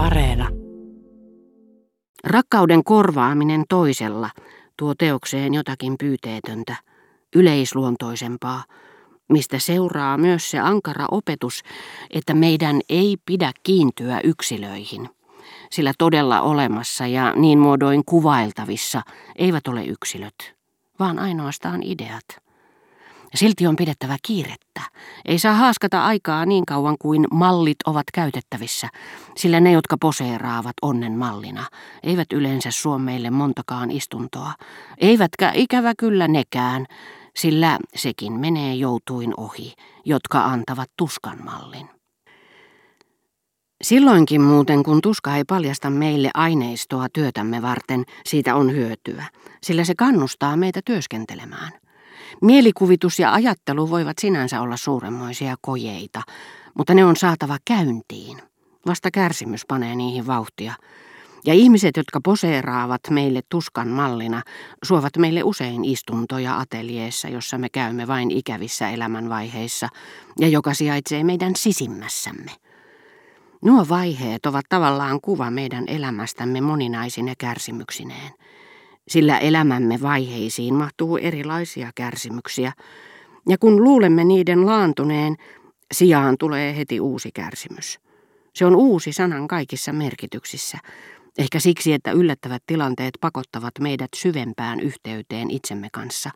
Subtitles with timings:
[0.00, 0.48] Areena.
[2.24, 4.30] Rakkauden korvaaminen toisella
[4.76, 6.76] tuo teokseen jotakin pyyteetöntä,
[7.36, 8.64] yleisluontoisempaa,
[9.28, 11.62] mistä seuraa myös se ankara opetus,
[12.10, 15.08] että meidän ei pidä kiintyä yksilöihin,
[15.70, 19.02] sillä todella olemassa ja niin muodoin kuvailtavissa
[19.36, 20.54] eivät ole yksilöt,
[20.98, 22.49] vaan ainoastaan ideat.
[23.34, 24.80] Silti on pidettävä kiirettä.
[25.24, 28.88] Ei saa haaskata aikaa niin kauan kuin mallit ovat käytettävissä,
[29.36, 31.66] sillä ne, jotka poseeraavat onnen mallina,
[32.02, 34.52] eivät yleensä suo meille montakaan istuntoa.
[34.98, 36.86] Eivätkä ikävä kyllä nekään,
[37.36, 39.72] sillä sekin menee joutuin ohi,
[40.04, 41.88] jotka antavat tuskan mallin.
[43.82, 49.24] Silloinkin muuten, kun tuska ei paljasta meille aineistoa työtämme varten, siitä on hyötyä,
[49.62, 51.79] sillä se kannustaa meitä työskentelemään.
[52.42, 56.22] Mielikuvitus ja ajattelu voivat sinänsä olla suuremmoisia kojeita,
[56.74, 58.42] mutta ne on saatava käyntiin.
[58.86, 60.74] Vasta kärsimys panee niihin vauhtia.
[61.44, 64.42] Ja ihmiset, jotka poseeraavat meille tuskan mallina,
[64.84, 69.88] suovat meille usein istuntoja ateljeessa, jossa me käymme vain ikävissä elämänvaiheissa
[70.38, 72.50] ja joka sijaitsee meidän sisimmässämme.
[73.62, 78.30] Nuo vaiheet ovat tavallaan kuva meidän elämästämme moninaisine kärsimyksineen
[79.08, 82.72] sillä elämämme vaiheisiin mahtuu erilaisia kärsimyksiä,
[83.48, 85.36] ja kun luulemme niiden laantuneen,
[85.92, 88.00] sijaan tulee heti uusi kärsimys.
[88.54, 90.78] Se on uusi sanan kaikissa merkityksissä,
[91.38, 96.30] ehkä siksi, että yllättävät tilanteet pakottavat meidät syvempään yhteyteen itsemme kanssa.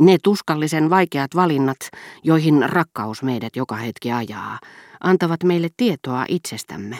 [0.00, 1.78] Ne tuskallisen vaikeat valinnat,
[2.22, 4.58] joihin rakkaus meidät joka hetki ajaa,
[5.00, 6.98] antavat meille tietoa itsestämme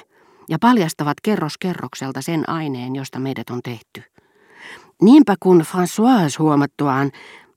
[0.49, 4.03] ja paljastavat kerros kerrokselta sen aineen, josta meidät on tehty.
[5.03, 7.11] Niinpä kun François huomattuaan,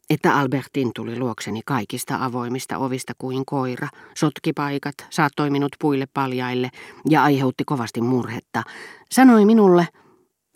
[0.10, 6.70] että Albertin tuli luokseni kaikista avoimista ovista kuin koira, sotki paikat, saattoi minut puille paljaille
[7.10, 8.64] ja aiheutti kovasti murhetta,
[9.12, 9.88] sanoi minulle,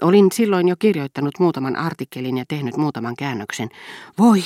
[0.02, 3.70] olin silloin jo kirjoittanut muutaman artikkelin ja tehnyt muutaman käännöksen,
[4.20, 4.44] voi,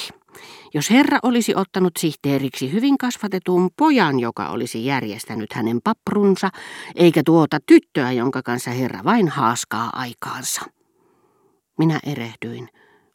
[0.74, 6.50] jos herra olisi ottanut sihteeriksi hyvin kasvatetun pojan, joka olisi järjestänyt hänen paprunsa,
[6.96, 10.79] eikä tuota tyttöä, jonka kanssa herra vain haaskaa aikaansa.
[11.80, 12.70] Minä erehdyin,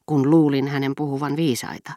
[0.07, 1.93] kun luulin hänen puhuvan viisaita.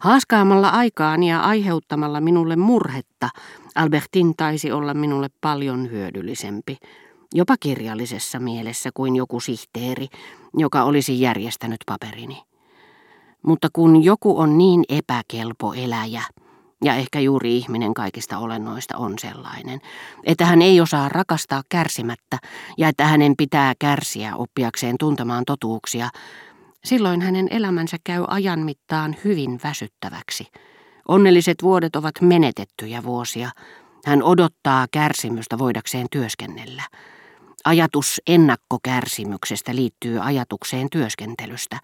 [0.00, 3.28] Haaskaamalla aikaan ja aiheuttamalla minulle murhetta,
[3.74, 6.76] Albertin taisi olla minulle paljon hyödyllisempi,
[7.34, 10.06] jopa kirjallisessa mielessä kuin joku sihteeri,
[10.56, 12.42] joka olisi järjestänyt paperini.
[13.46, 16.22] Mutta kun joku on niin epäkelpo eläjä,
[16.82, 19.80] ja ehkä juuri ihminen kaikista olennoista on sellainen,
[20.24, 22.38] että hän ei osaa rakastaa kärsimättä
[22.78, 26.08] ja että hänen pitää kärsiä oppiakseen tuntemaan totuuksia.
[26.84, 30.46] Silloin hänen elämänsä käy ajan mittaan hyvin väsyttäväksi.
[31.08, 33.50] Onnelliset vuodet ovat menetettyjä vuosia.
[34.04, 36.82] Hän odottaa kärsimystä voidakseen työskennellä.
[37.64, 41.78] Ajatus ennakkokärsimyksestä liittyy ajatukseen työskentelystä,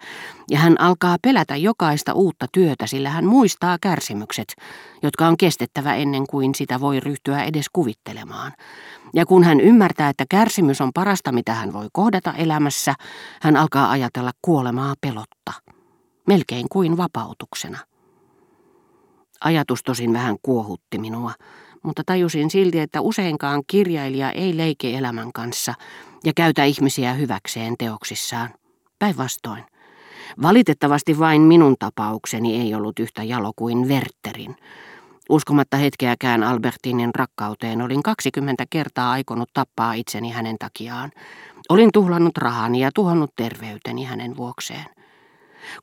[0.51, 4.55] ja hän alkaa pelätä jokaista uutta työtä, sillä hän muistaa kärsimykset,
[5.03, 8.51] jotka on kestettävä ennen kuin sitä voi ryhtyä edes kuvittelemaan.
[9.13, 12.93] Ja kun hän ymmärtää, että kärsimys on parasta, mitä hän voi kohdata elämässä,
[13.41, 15.53] hän alkaa ajatella kuolemaa pelotta,
[16.27, 17.79] melkein kuin vapautuksena.
[19.41, 21.31] Ajatus tosin vähän kuohutti minua
[21.83, 25.73] mutta tajusin silti, että useinkaan kirjailija ei leike elämän kanssa
[26.23, 28.49] ja käytä ihmisiä hyväkseen teoksissaan.
[28.99, 29.63] Päinvastoin.
[30.41, 34.55] Valitettavasti vain minun tapaukseni ei ollut yhtä jalo kuin Werterin.
[35.29, 41.11] Uskomatta hetkeäkään Albertinin rakkauteen olin 20 kertaa aikonut tappaa itseni hänen takiaan.
[41.69, 44.85] Olin tuhlannut rahani ja tuhannut terveyteni hänen vuokseen.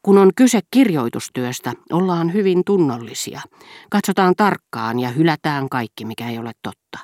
[0.03, 3.41] Kun on kyse kirjoitustyöstä, ollaan hyvin tunnollisia.
[3.91, 6.99] Katsotaan tarkkaan ja hylätään kaikki, mikä ei ole totta.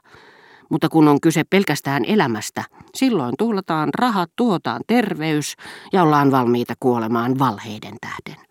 [0.70, 5.54] Mutta kun on kyse pelkästään elämästä, silloin tuhlataan rahat, tuotaan terveys
[5.93, 8.44] ja ollaan valmiita kuolemaan valheiden tähden.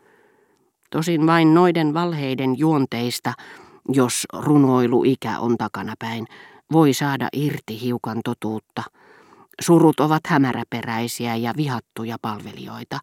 [0.90, 3.34] Tosin vain noiden valheiden juonteista,
[3.90, 6.26] jos runoiluikä on takanapäin,
[6.72, 8.84] voi saada irti hiukan totuutta.
[9.62, 13.00] Surut ovat hämäräperäisiä ja vihattuja palvelijoita,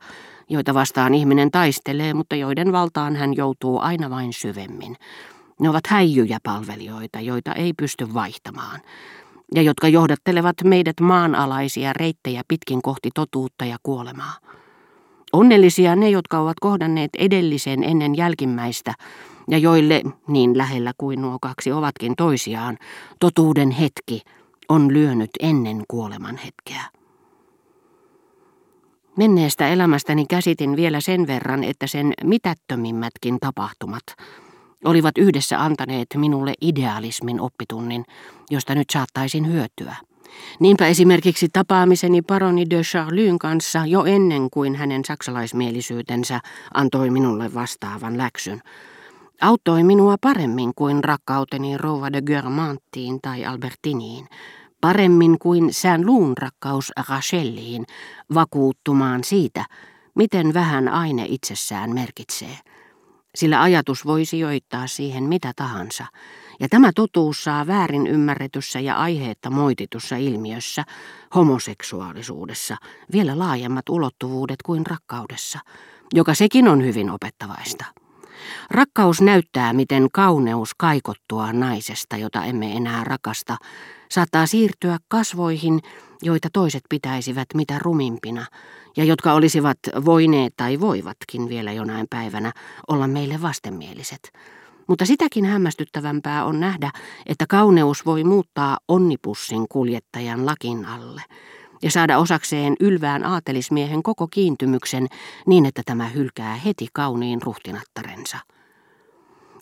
[0.49, 4.96] joita vastaan ihminen taistelee, mutta joiden valtaan hän joutuu aina vain syvemmin.
[5.60, 8.81] Ne ovat häijyjä palvelijoita, joita ei pysty vaihtamaan,
[9.55, 14.34] ja jotka johdattelevat meidät maanalaisia reittejä pitkin kohti totuutta ja kuolemaa.
[15.32, 18.94] Onnellisia ne, jotka ovat kohdanneet edellisen ennen jälkimmäistä,
[19.50, 22.78] ja joille, niin lähellä kuin nuo kaksi ovatkin toisiaan,
[23.20, 24.22] totuuden hetki
[24.68, 26.82] on lyönyt ennen kuoleman hetkeä.
[29.16, 34.04] Menneestä elämästäni käsitin vielä sen verran, että sen mitättömimmätkin tapahtumat
[34.84, 38.04] olivat yhdessä antaneet minulle idealismin oppitunnin,
[38.50, 39.96] josta nyt saattaisin hyötyä.
[40.60, 46.40] Niinpä esimerkiksi tapaamiseni paroni de Charlyn kanssa jo ennen kuin hänen saksalaismielisyytensä
[46.74, 48.62] antoi minulle vastaavan läksyn.
[49.40, 54.28] Auttoi minua paremmin kuin rakkauteni rouva de Guermantiin tai Albertiniin,
[54.80, 57.84] paremmin kuin sään luun rakkaus Rachelliin,
[58.34, 59.64] vakuuttumaan siitä,
[60.14, 62.58] miten vähän aine itsessään merkitsee.
[63.34, 66.06] Sillä ajatus voi sijoittaa siihen mitä tahansa,
[66.60, 70.84] ja tämä totuus saa väärin ymmärretyssä ja aiheetta moititussa ilmiössä,
[71.34, 72.76] homoseksuaalisuudessa,
[73.12, 75.58] vielä laajemmat ulottuvuudet kuin rakkaudessa,
[76.14, 77.84] joka sekin on hyvin opettavaista.
[78.70, 83.56] Rakkaus näyttää, miten kauneus kaikottua naisesta, jota emme enää rakasta,
[84.10, 85.81] saattaa siirtyä kasvoihin,
[86.22, 88.46] joita toiset pitäisivät mitä rumimpina,
[88.96, 92.52] ja jotka olisivat voineet tai voivatkin vielä jonain päivänä
[92.88, 94.32] olla meille vastenmieliset.
[94.87, 96.90] Mutta sitäkin hämmästyttävämpää on nähdä,
[97.26, 101.22] että kauneus voi muuttaa onnipussin kuljettajan lakin alle
[101.82, 105.06] ja saada osakseen ylvään aatelismiehen koko kiintymyksen
[105.46, 108.38] niin, että tämä hylkää heti kauniin ruhtinattarensa.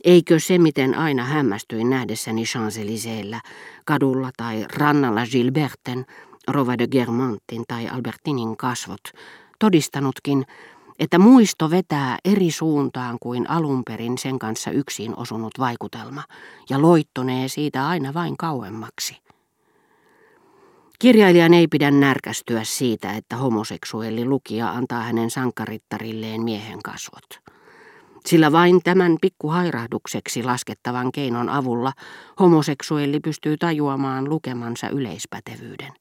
[0.06, 3.40] Eikö se, miten aina hämmästyin nähdessäni Champs-Élysées'llä,
[3.84, 6.06] kadulla tai rannalla Gilberten,
[6.48, 9.00] Rova de Germantin tai Albertinin kasvot,
[9.58, 10.46] todistanutkin,
[10.98, 16.22] että muisto vetää eri suuntaan kuin alunperin sen kanssa yksin osunut vaikutelma
[16.70, 19.16] ja loittonee siitä aina vain kauemmaksi.
[20.98, 27.55] Kirjailijan ei pidä närkästyä siitä, että homoseksuelli lukija antaa hänen sankarittarilleen miehen kasvot.
[28.26, 31.92] Sillä vain tämän pikkuhairahdukseksi laskettavan keinon avulla
[32.40, 35.92] homoseksuelli pystyy tajuamaan lukemansa yleispätevyyden.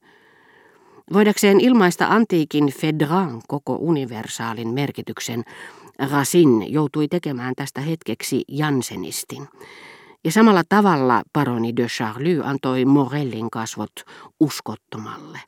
[1.14, 5.44] Voidakseen ilmaista antiikin Fedran koko universaalin merkityksen,
[6.12, 9.48] Racine joutui tekemään tästä hetkeksi Jansenistin.
[10.24, 13.92] Ja samalla tavalla paroni de Charlie antoi Morellin kasvot
[14.40, 15.40] uskottomalle,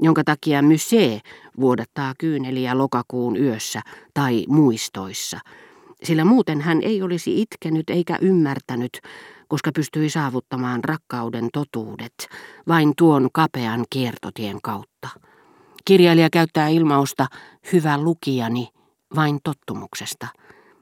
[0.00, 1.20] jonka takia Musée
[1.60, 3.80] vuodattaa kyyneliä lokakuun yössä
[4.14, 5.40] tai muistoissa–
[6.02, 9.00] sillä muuten hän ei olisi itkenyt eikä ymmärtänyt,
[9.48, 12.14] koska pystyi saavuttamaan rakkauden totuudet
[12.68, 15.08] vain tuon kapean kiertotien kautta.
[15.84, 17.26] Kirjailija käyttää ilmausta
[17.72, 18.68] hyvä lukijani
[19.16, 20.26] vain tottumuksesta,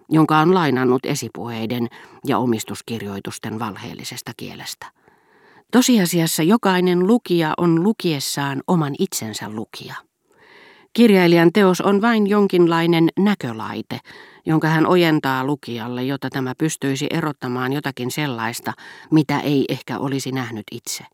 [0.08, 1.88] jonka on lainannut esipuheiden
[2.26, 4.86] ja omistuskirjoitusten valheellisesta kielestä.
[5.72, 9.94] Tosiasiassa jokainen lukija on lukiessaan oman itsensä lukija.
[10.94, 14.00] Kirjailijan teos on vain jonkinlainen näkölaite,
[14.46, 18.72] jonka hän ojentaa lukijalle, jotta tämä pystyisi erottamaan jotakin sellaista,
[19.10, 21.04] mitä ei ehkä olisi nähnyt itse.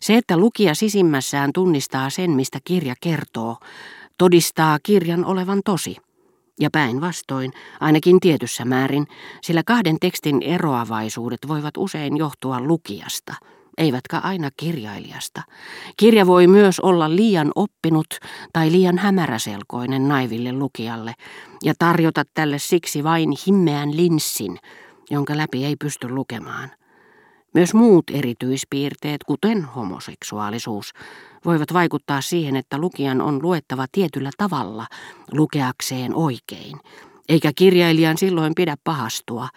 [0.00, 3.56] Se, että lukija sisimmässään tunnistaa sen, mistä kirja kertoo,
[4.18, 5.96] todistaa kirjan olevan tosi.
[6.60, 9.06] Ja päinvastoin, ainakin tietyssä määrin,
[9.42, 13.34] sillä kahden tekstin eroavaisuudet voivat usein johtua lukijasta–
[13.78, 15.42] eivätkä aina kirjailijasta.
[15.96, 18.06] Kirja voi myös olla liian oppinut
[18.52, 21.14] tai liian hämäräselkoinen naiville lukijalle
[21.64, 24.58] ja tarjota tälle siksi vain himmeän linssin,
[25.10, 26.70] jonka läpi ei pysty lukemaan.
[27.54, 30.92] Myös muut erityispiirteet, kuten homoseksuaalisuus,
[31.44, 34.86] voivat vaikuttaa siihen, että lukijan on luettava tietyllä tavalla
[35.32, 36.78] lukeakseen oikein,
[37.28, 39.48] eikä kirjailijan silloin pidä pahastua,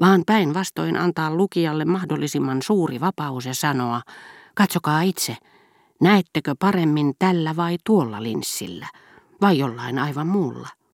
[0.00, 4.02] vaan päinvastoin antaa lukijalle mahdollisimman suuri vapaus ja sanoa,
[4.54, 5.36] katsokaa itse,
[6.00, 8.86] näettekö paremmin tällä vai tuolla linssillä,
[9.40, 10.68] vai jollain aivan muulla.